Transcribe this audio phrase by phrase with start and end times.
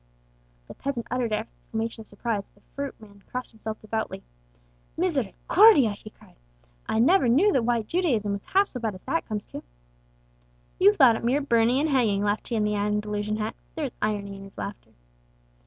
[0.67, 4.23] The peasant uttered an exclamation of surprise, the fruit man crossed himself devoutly.
[4.97, 6.37] "Misericordia!" he cried;
[6.89, 9.61] "I never knew that White Judaism was half so bad as that comes to."
[10.79, 13.93] "You thought it mere burning and hanging," laughed he in the Andalusian hat: there was
[14.01, 14.89] irony in his laughter.